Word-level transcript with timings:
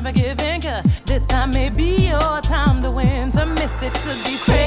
never 0.00 0.12
giving. 0.12 0.60
Cause 0.60 1.00
this 1.06 1.26
time 1.26 1.50
may 1.50 1.70
be 1.70 2.08
your 2.08 2.40
time 2.40 2.82
to 2.82 2.90
win. 2.90 3.30
To 3.32 3.46
miss 3.46 3.82
it 3.82 3.92
could 3.94 4.24
be 4.24 4.36
crazy. 4.44 4.57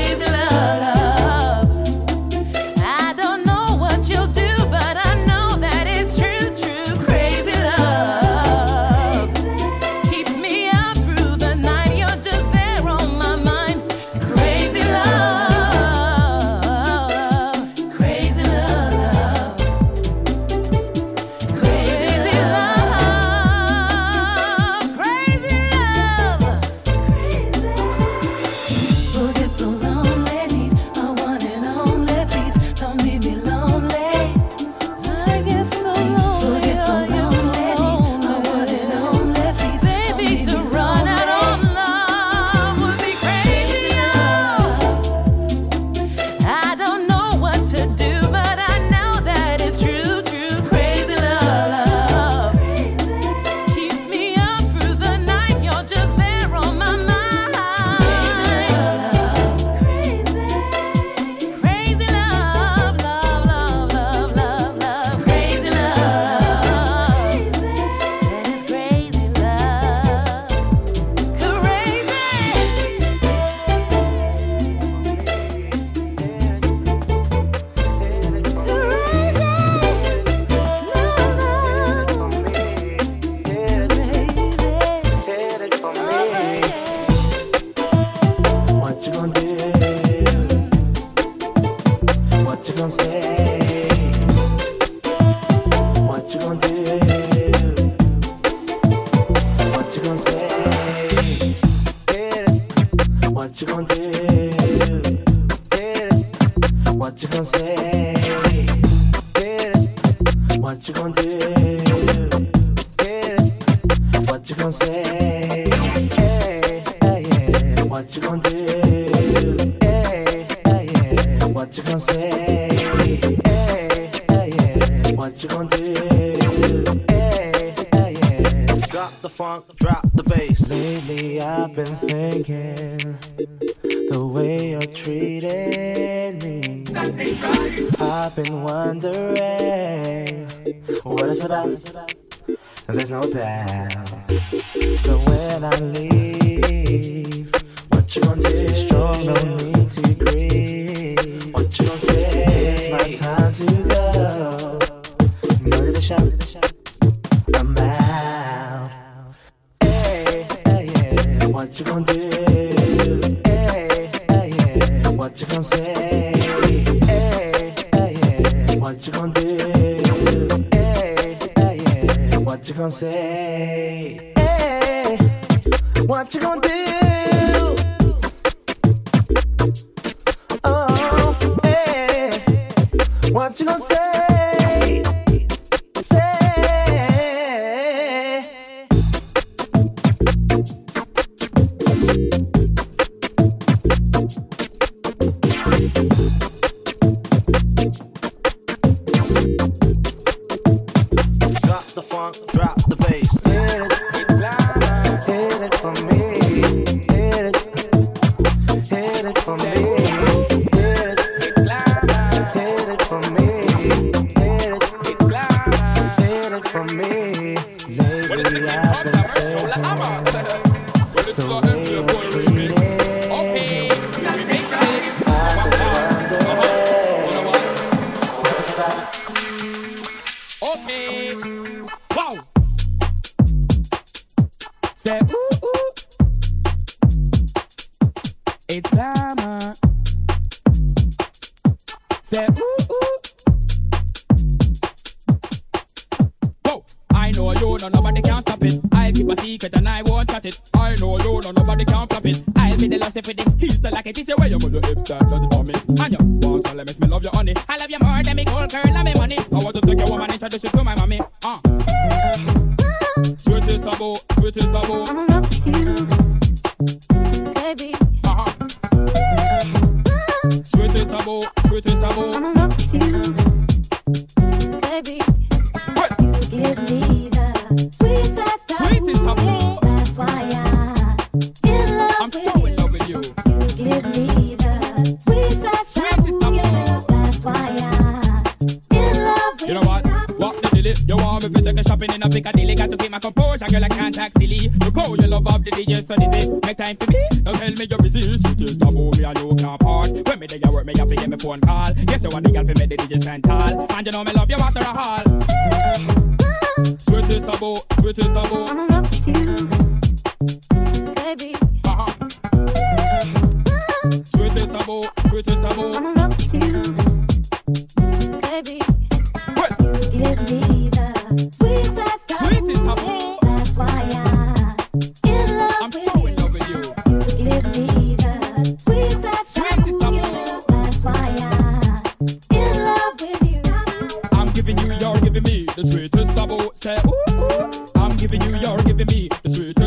Me. 339.07 339.29
The 339.43 339.80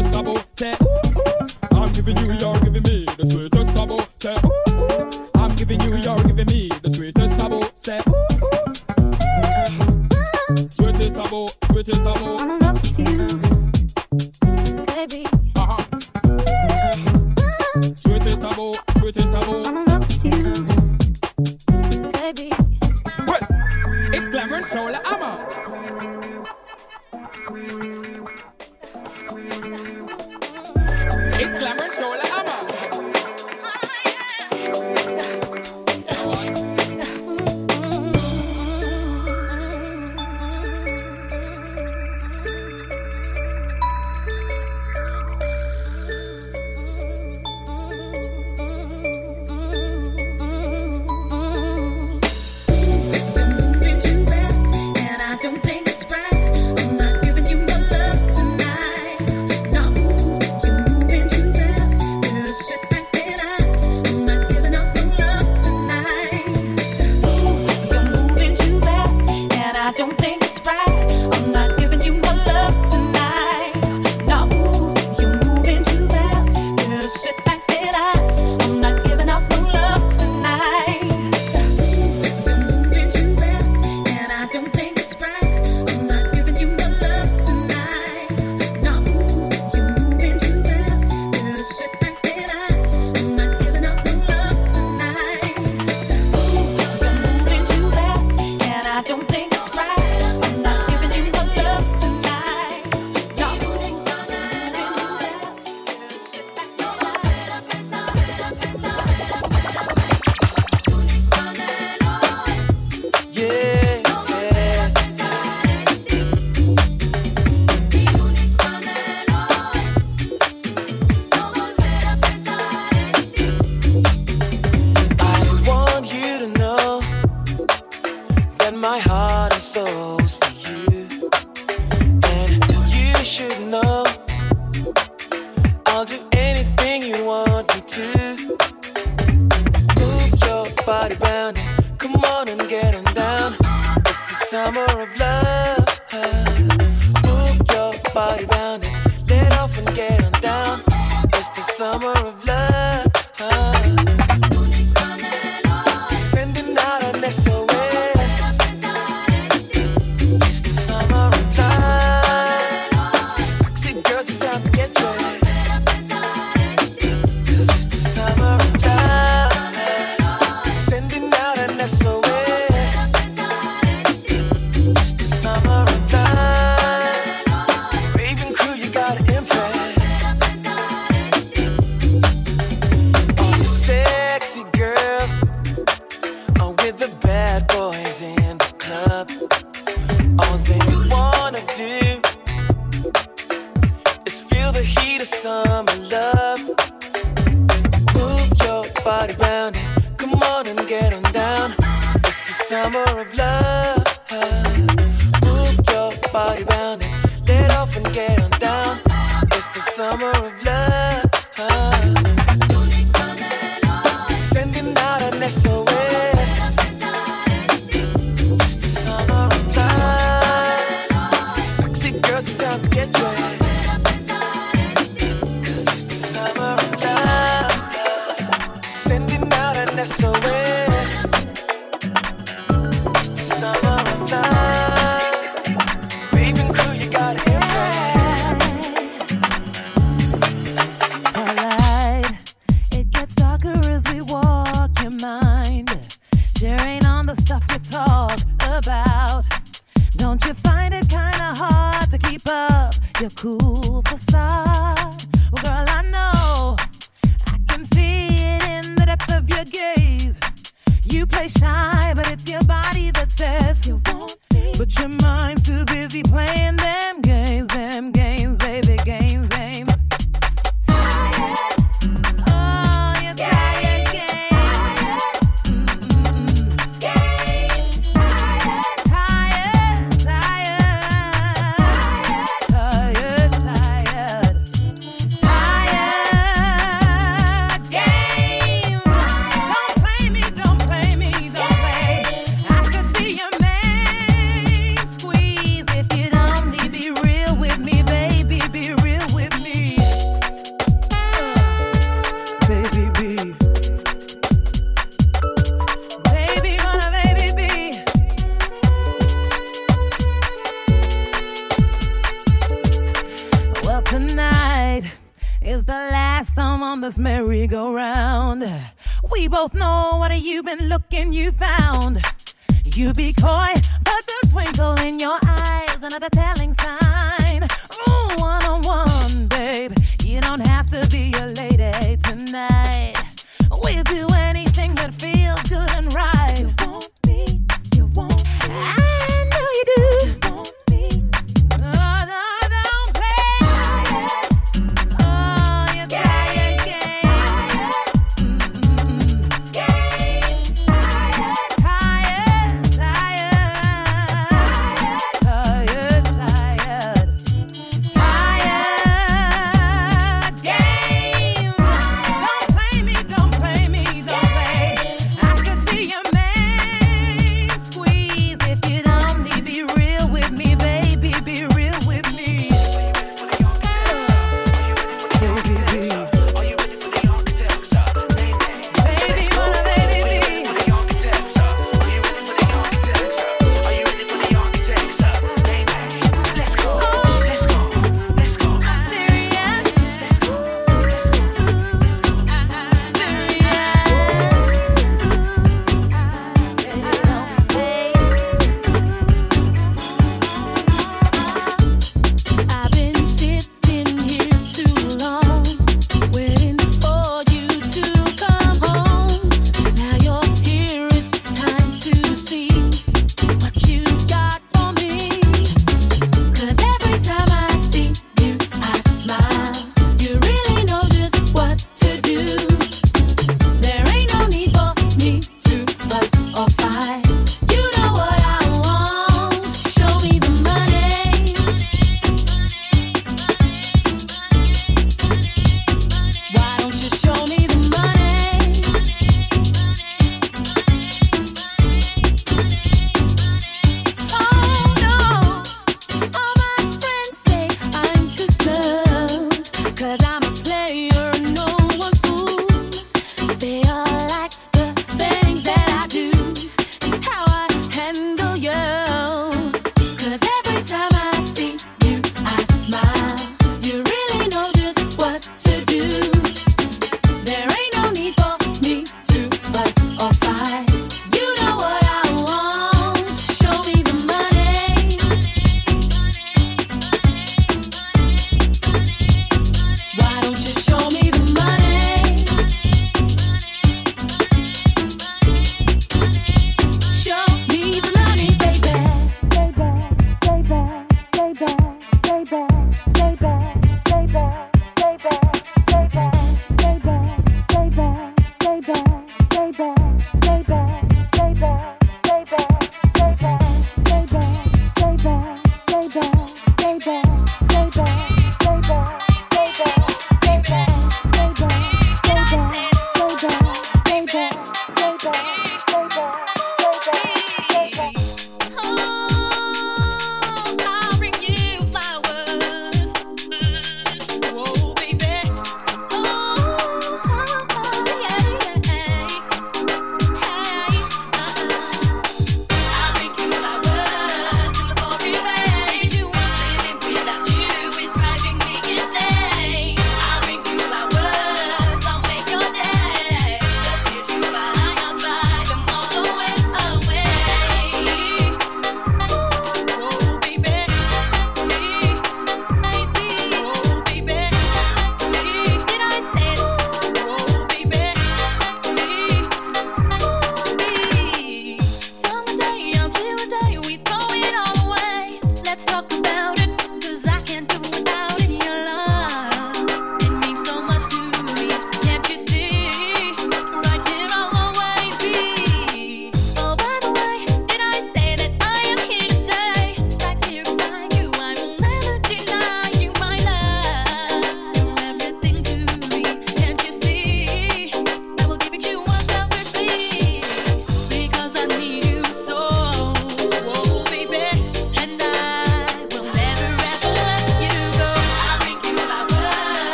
out 230.05 230.45
an 230.45 230.54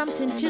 Something 0.00 0.34
to 0.36 0.49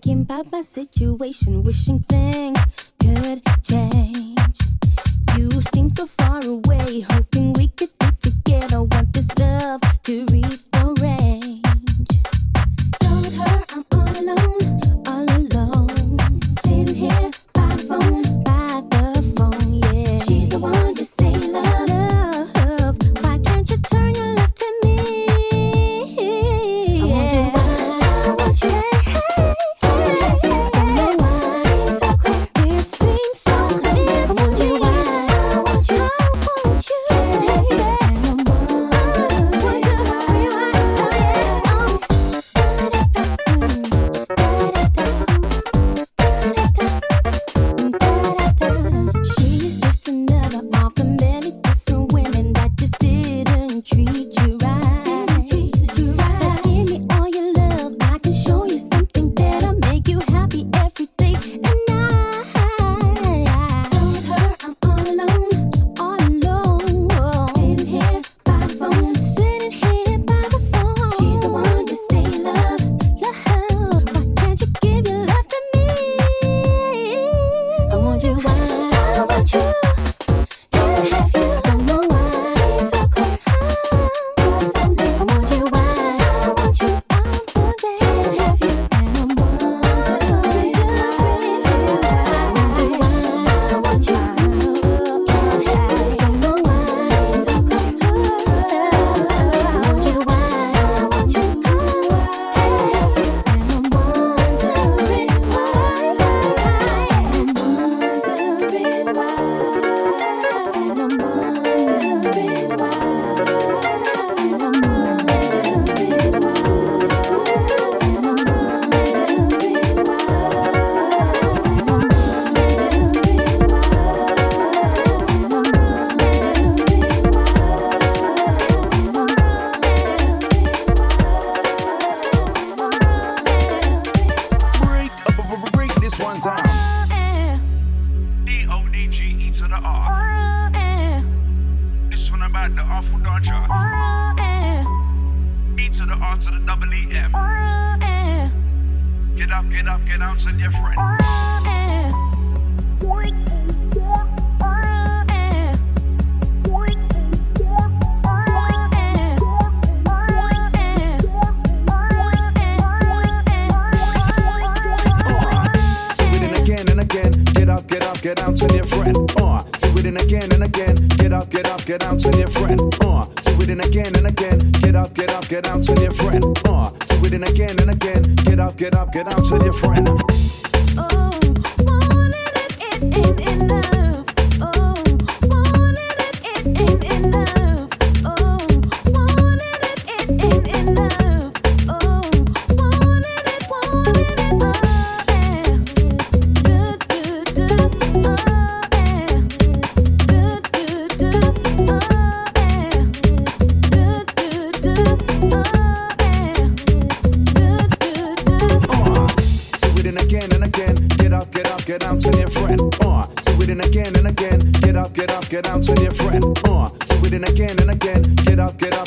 Can 0.00 0.24
wishing 1.62 1.98
you 2.10 2.61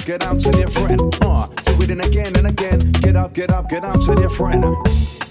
get 0.05 0.23
out 0.23 0.39
to 0.39 0.57
your 0.57 0.67
friend. 0.67 0.99
Uh, 1.21 1.47
do 1.63 1.81
it 1.81 2.05
again 2.05 2.31
and 2.37 2.47
again. 2.47 2.79
Get 3.01 3.15
up, 3.15 3.33
get 3.33 3.51
up, 3.51 3.69
get 3.69 3.83
out 3.83 4.01
to 4.03 4.21
your 4.21 4.29
friend. 4.29 5.24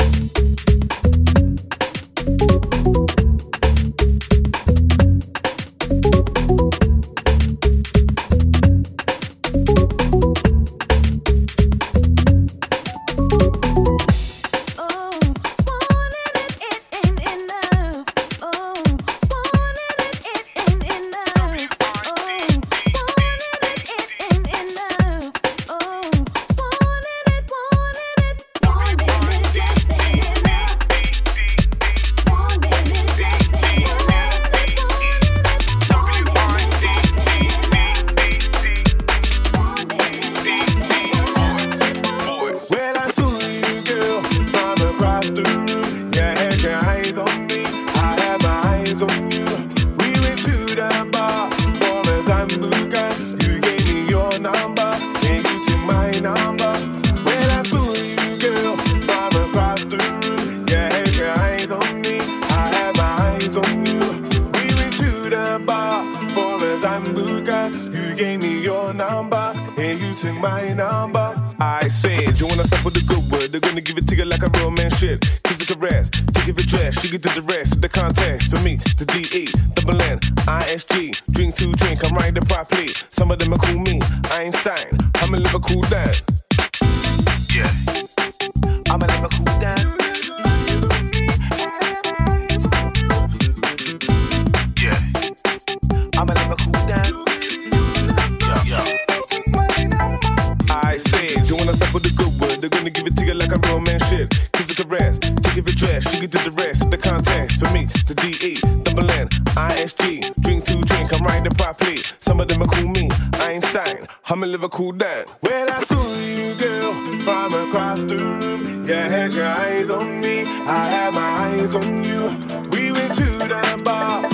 ISG, 109.54 110.34
drink 110.42 110.64
to 110.64 110.80
drink, 110.80 111.12
I'm 111.14 111.24
riding 111.26 111.52
properly. 111.52 111.96
Some 112.18 112.40
of 112.40 112.48
them 112.48 112.62
are 112.62 112.66
cool 112.66 112.88
me, 112.88 113.08
Einstein, 113.34 114.06
I'm 114.26 114.42
a 114.42 114.46
Liverpool 114.46 114.92
dad. 114.92 115.30
When 115.40 115.70
I 115.70 115.80
saw 115.80 116.02
you, 116.16 116.54
girl, 116.54 116.92
from 117.22 117.54
across 117.54 118.02
the 118.02 118.16
room, 118.16 118.84
you 118.84 118.94
had 118.94 119.32
your 119.32 119.46
eyes 119.46 119.90
on 119.90 120.20
me, 120.20 120.40
I 120.42 120.90
had 120.90 121.14
my 121.14 121.20
eyes 121.20 121.74
on 121.74 122.02
you. 122.02 122.30
We 122.70 122.90
went 122.90 123.14
to 123.14 123.24
the 123.24 123.82
bar. 123.84 124.33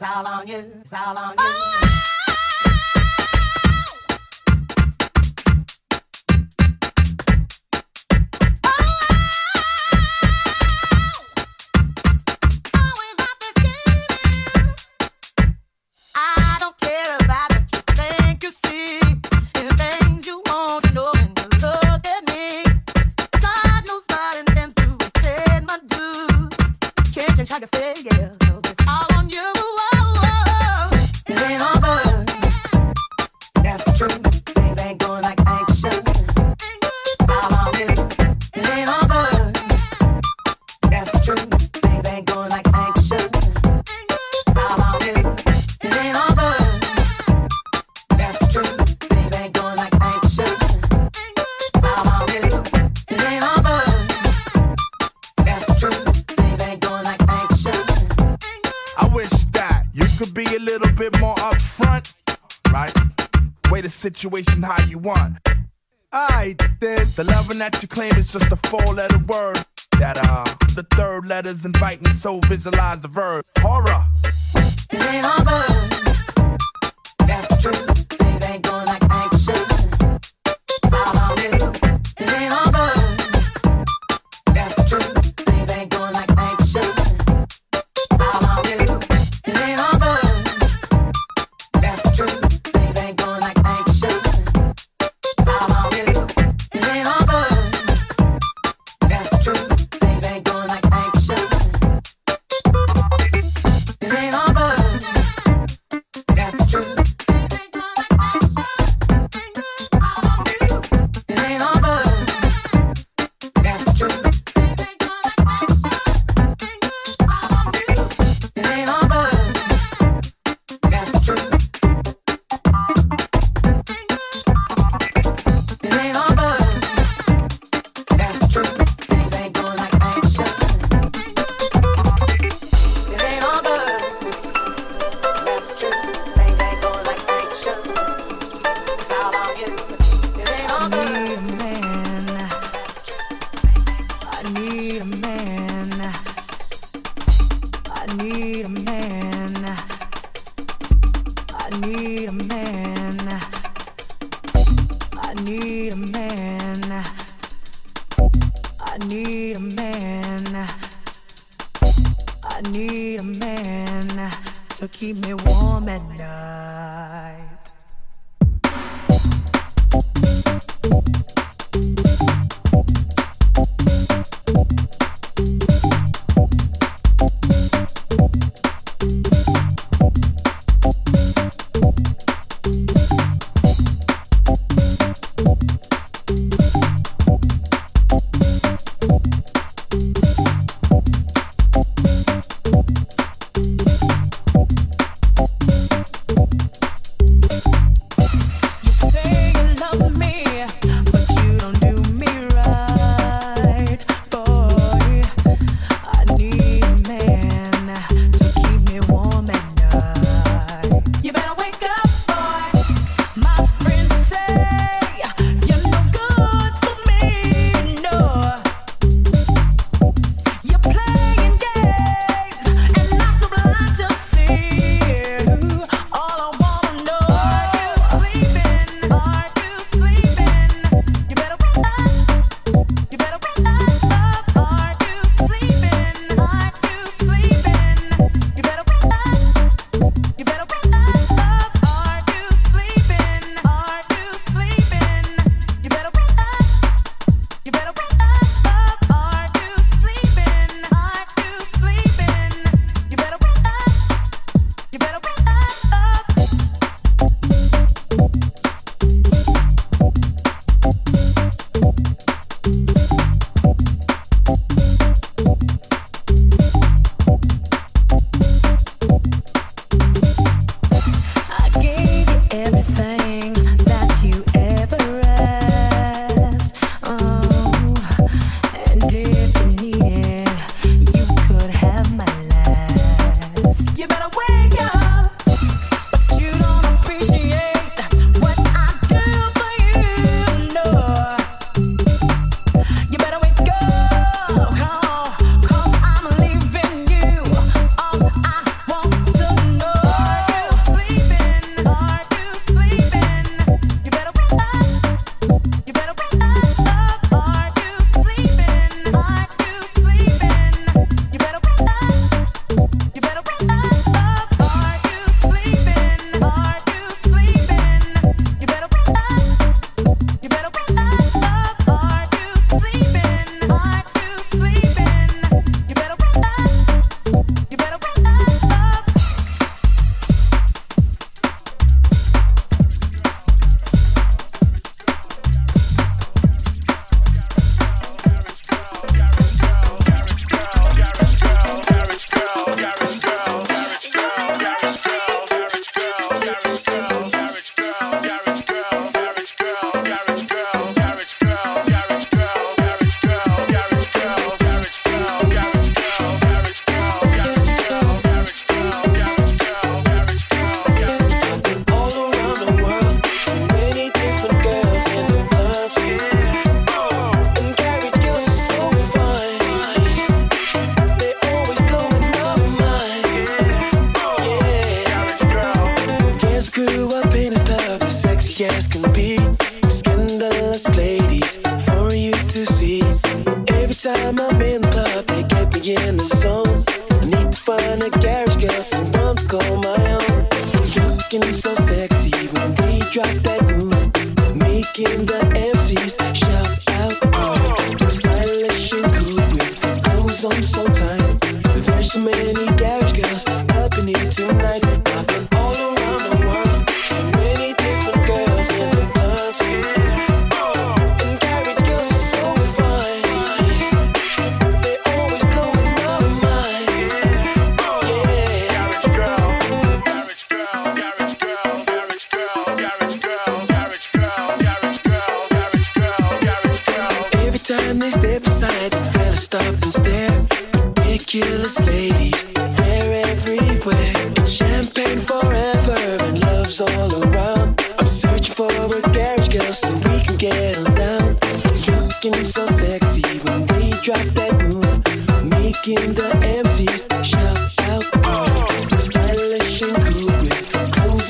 It's 0.00 0.08
all 0.10 0.26
on 0.26 0.46
you. 0.46 0.56
It's 0.80 0.92
all 0.94 1.18
on 1.18 1.32
you. 1.32 1.36
Oh, 1.40 1.89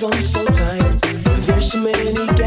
so 0.01 0.42
tight. 0.46 0.98
There's 1.44 1.72
so 1.72 1.82
many 1.82 2.39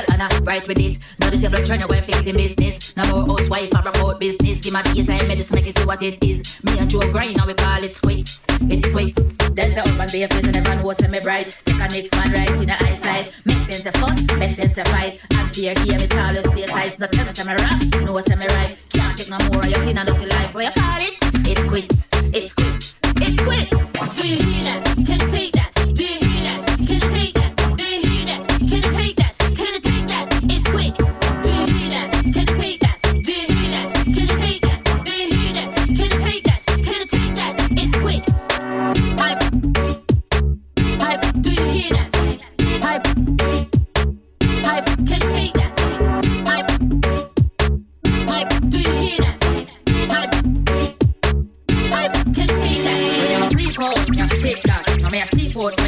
girl 0.00 0.14
and 0.14 0.22
I'm 0.22 0.44
right 0.44 0.66
with 0.66 0.78
it. 0.78 0.98
Now 1.18 1.30
the 1.30 1.38
table 1.38 1.64
trying 1.64 1.80
to 1.80 1.86
well 1.86 2.02
fixing 2.02 2.36
business. 2.36 2.96
Now 2.96 3.10
more 3.10 3.36
housewife 3.36 3.74
I 3.74 3.80
report 3.82 4.20
business. 4.20 4.62
Give 4.62 4.72
my 4.72 4.82
DSI 4.82 5.26
medicine 5.28 5.56
make 5.56 5.66
it 5.66 5.78
see 5.78 5.84
what 5.84 6.02
it 6.02 6.22
is. 6.22 6.62
Me 6.62 6.78
and 6.78 6.90
Joe 6.90 7.00
grind 7.00 7.36
now 7.36 7.46
we 7.46 7.54
call 7.54 7.82
it 7.82 8.00
quits. 8.00 8.44
It's 8.62 8.88
quits. 8.88 9.18
There's 9.50 9.76
a 9.76 9.82
husband 9.82 10.12
be 10.12 10.22
a 10.22 10.28
face 10.28 10.44
and 10.44 10.56
everyone 10.56 10.78
who 10.78 10.94
semi 10.94 11.20
bright. 11.20 11.50
Second 11.50 11.92
next 11.92 12.12
man 12.14 12.32
right 12.32 12.60
in 12.60 12.66
the 12.66 12.82
eyesight. 12.82 13.32
Make 13.44 13.64
sense 13.66 13.86
of 13.86 13.94
fuss, 13.94 14.38
make 14.38 14.56
sense 14.56 14.78
of 14.78 14.86
fight. 14.88 15.20
And 15.32 15.52
fear 15.52 15.74
give 15.74 16.02
it 16.02 16.14
always 16.16 16.46
play 16.46 16.66
ties. 16.66 16.98
Not 16.98 17.12
tell 17.12 17.28
us 17.28 17.40
I'm 17.40 17.48
a 17.48 17.56
rap, 17.56 17.82
no 18.04 18.18
us 18.18 18.28
right. 18.28 18.76
Can't 18.90 19.18
take 19.18 19.28
no 19.28 19.38
more 19.52 19.64
of 19.64 19.70
your 19.70 19.82
kin 19.84 19.98
and 19.98 20.08
dirty 20.08 20.26
life. 20.26 20.54
What 20.54 20.64
you 20.64 20.82
call 20.82 20.98
it? 21.00 21.14
It's 21.46 21.64
quits. 21.64 22.08
It's 22.32 22.52
quits. 22.52 23.00
It's 23.16 23.40
quits. 23.40 24.20
Do 24.20 24.28
you 24.28 24.36
hear 24.36 24.64
that? 24.64 24.99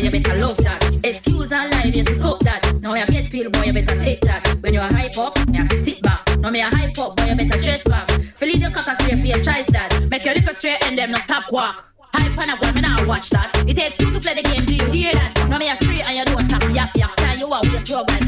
you 0.03 0.11
better 0.11 0.37
love 0.39 0.57
that. 0.59 0.83
Excuse 1.05 1.53
and 1.53 1.73
lie, 1.73 1.85
you 1.85 2.05
suck 2.05 2.41
that. 2.41 2.81
Now 2.81 2.95
you 2.95 3.07
get 3.07 3.31
pill, 3.31 3.51
boy, 3.51 3.63
you 3.63 3.73
better 3.73 3.99
take 4.01 4.21
that. 4.23 4.47
When 4.61 4.75
you 4.75 4.81
are 4.81 4.93
hype 4.93 5.17
up, 5.17 5.39
me 5.49 5.59
have 5.59 5.69
to 5.69 5.83
sit 5.83 6.03
back. 6.03 6.37
Now 6.39 6.51
me 6.51 6.61
a 6.61 6.67
hype 6.67 6.99
up, 6.99 7.17
boy, 7.17 7.25
you 7.25 7.35
better 7.37 7.59
dress 7.59 7.85
back. 7.85 8.11
Feel 8.11 8.49
your 8.49 8.71
cock 8.71 8.97
straight 8.97 9.21
for 9.21 9.27
your 9.27 9.43
choice 9.43 9.67
that. 9.69 10.09
Make 10.11 10.25
your 10.25 10.35
liquor 10.35 10.53
straight 10.53 10.83
and 10.85 10.99
them 10.99 11.13
no 11.13 11.19
stop 11.19 11.47
quack. 11.47 11.83
Hype 12.15 12.37
on 12.37 12.51
a 12.51 12.59
girl, 12.59 12.73
me 12.73 12.81
now 12.81 13.07
watch 13.07 13.31
that. 13.31 13.55
It 13.69 13.77
takes 13.77 13.97
two 13.97 14.13
to 14.13 14.21
play 14.21 14.35
the 14.35 14.43
game, 14.43 14.65
do 14.65 14.75
you 14.75 14.87
hear 14.91 15.15
that? 15.15 15.49
Now 15.49 15.59
me 15.59 15.71
a 15.71 15.77
straight 15.77 16.07
and 16.09 16.19
you 16.19 16.25
don't 16.25 16.43
stop 16.43 16.63
yap 16.75 16.97
yap. 16.97 17.17
Tell 17.17 17.39
you 17.39 17.49
what, 17.49 17.67
we 17.67 17.77
a 17.77 17.81
struggle. 17.81 18.22